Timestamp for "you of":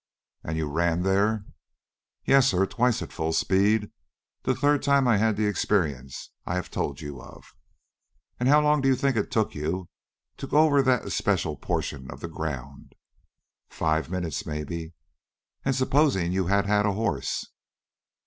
7.01-7.55